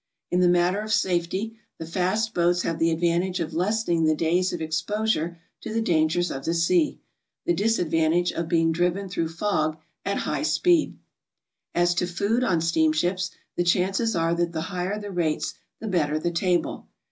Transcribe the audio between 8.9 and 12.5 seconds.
through fog at high speed. As to food